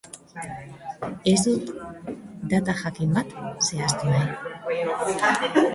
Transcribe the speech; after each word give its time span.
Ez 1.31 1.35
dut 1.47 1.69
data 2.55 2.77
jakin 2.81 3.15
bat 3.19 3.39
zehaztu 3.69 4.15
nahi. 4.17 5.69